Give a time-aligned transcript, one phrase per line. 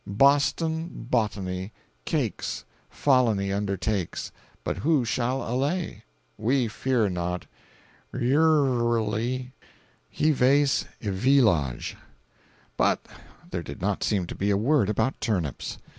[0.07, 1.71] Boston, botany,
[2.05, 4.31] cakes, folony undertakes,
[4.63, 6.03] but who shall allay?
[6.39, 7.45] We fear not.
[8.11, 9.51] Yrxwly,
[10.09, 11.95] HEVACE EVEELOJ.'
[12.77, 13.05] "But
[13.51, 15.77] there did not seem to be a word about turnips.